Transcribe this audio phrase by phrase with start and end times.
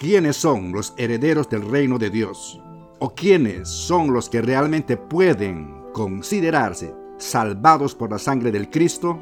[0.00, 2.58] quiénes son los herederos del reino de Dios,
[3.00, 9.18] o quiénes son los que realmente pueden considerarse salvados por la sangre del Cristo,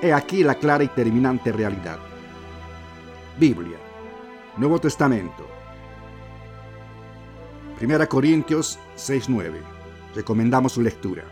[0.00, 1.98] he aquí la clara y terminante realidad.
[3.38, 3.76] Biblia,
[4.56, 5.46] Nuevo Testamento,
[7.78, 9.60] 1 Corintios 6:9.
[10.14, 11.24] Recomendamos su lectura.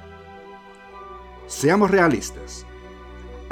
[1.47, 2.67] Seamos realistas.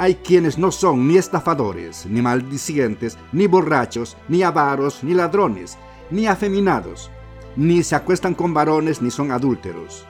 [0.01, 5.77] Hay quienes no son ni estafadores, ni maldicientes, ni borrachos, ni avaros, ni ladrones,
[6.09, 7.11] ni afeminados,
[7.57, 10.05] ni se acuestan con varones, ni son adúlteros,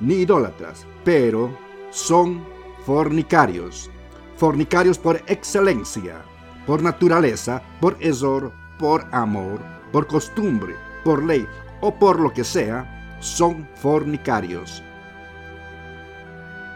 [0.00, 1.54] ni idólatras, pero
[1.90, 2.42] son
[2.86, 3.90] fornicarios.
[4.38, 6.22] Fornicarios por excelencia,
[6.66, 9.60] por naturaleza, por ezor, por amor,
[9.92, 11.46] por costumbre, por ley
[11.82, 14.82] o por lo que sea, son fornicarios.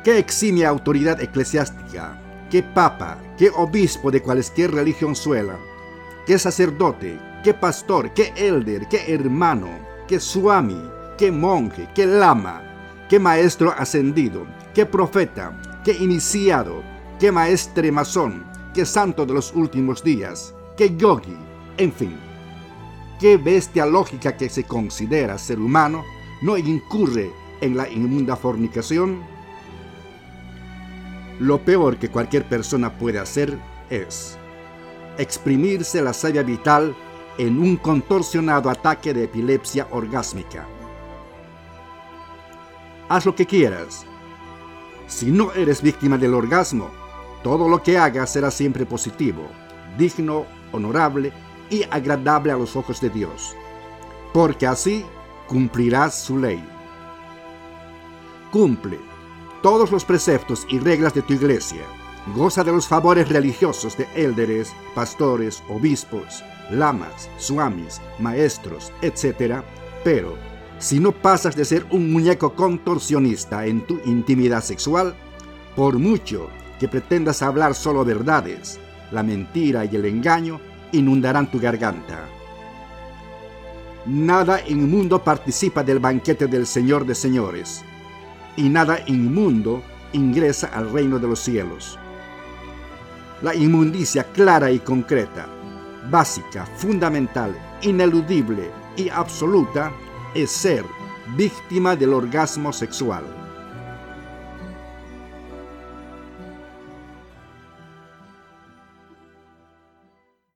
[0.04, 2.20] ¿Qué eximia autoridad eclesiástica
[2.54, 5.58] qué papa, qué obispo de cualquier religión suela,
[6.24, 9.66] qué sacerdote, qué pastor, qué elder, qué hermano,
[10.06, 10.80] qué suami,
[11.18, 12.62] qué monje, qué lama,
[13.10, 16.84] qué maestro ascendido, qué profeta, qué iniciado,
[17.18, 21.36] qué maestre masón, qué santo de los últimos días, qué yogi,
[21.76, 22.16] en fin.
[23.18, 26.04] Qué bestia lógica que se considera ser humano
[26.40, 29.33] no incurre en la inmunda fornicación
[31.44, 33.58] lo peor que cualquier persona puede hacer
[33.90, 34.38] es
[35.18, 36.96] exprimirse la savia vital
[37.36, 40.66] en un contorsionado ataque de epilepsia orgásmica.
[43.10, 44.06] Haz lo que quieras.
[45.06, 46.90] Si no eres víctima del orgasmo,
[47.42, 49.42] todo lo que hagas será siempre positivo,
[49.98, 51.30] digno, honorable
[51.68, 53.54] y agradable a los ojos de Dios,
[54.32, 55.04] porque así
[55.46, 56.66] cumplirás su ley.
[58.50, 59.13] Cumple
[59.64, 61.84] todos los preceptos y reglas de tu iglesia.
[62.36, 69.62] Goza de los favores religiosos de élderes, pastores, obispos, lamas, suamis, maestros, etc.
[70.04, 70.36] Pero,
[70.78, 75.14] si no pasas de ser un muñeco contorsionista en tu intimidad sexual,
[75.74, 78.78] por mucho que pretendas hablar solo verdades,
[79.12, 80.60] la mentira y el engaño
[80.92, 82.28] inundarán tu garganta.
[84.04, 87.82] Nada inmundo participa del banquete del Señor de Señores
[88.56, 89.82] y nada inmundo
[90.12, 91.98] ingresa al reino de los cielos.
[93.42, 95.46] La inmundicia clara y concreta,
[96.10, 99.92] básica, fundamental, ineludible y absoluta
[100.34, 100.84] es ser
[101.36, 103.43] víctima del orgasmo sexual.